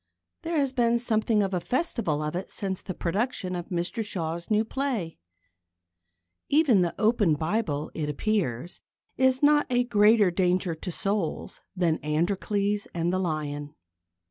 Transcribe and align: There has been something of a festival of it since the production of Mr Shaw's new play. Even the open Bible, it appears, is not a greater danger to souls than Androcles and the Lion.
There 0.41 0.57
has 0.57 0.73
been 0.73 0.97
something 0.97 1.43
of 1.43 1.53
a 1.53 1.59
festival 1.61 2.23
of 2.23 2.35
it 2.35 2.49
since 2.49 2.81
the 2.81 2.95
production 2.95 3.55
of 3.55 3.69
Mr 3.69 4.03
Shaw's 4.03 4.49
new 4.49 4.65
play. 4.65 5.19
Even 6.49 6.81
the 6.81 6.95
open 6.97 7.35
Bible, 7.35 7.91
it 7.93 8.09
appears, 8.09 8.81
is 9.15 9.43
not 9.43 9.67
a 9.69 9.83
greater 9.83 10.31
danger 10.31 10.73
to 10.73 10.91
souls 10.91 11.61
than 11.75 11.97
Androcles 12.03 12.87
and 12.95 13.13
the 13.13 13.19
Lion. 13.19 13.75